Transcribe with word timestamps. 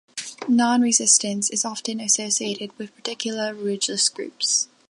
Nonresistance 0.49 1.51
is 1.51 1.63
often 1.63 1.99
associated 1.99 2.75
with 2.79 2.95
particular 2.95 3.53
religious 3.53 4.09
groups. 4.09 4.67